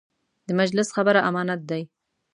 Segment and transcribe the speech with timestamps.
[0.47, 1.81] د مجلس خبره امانت دی.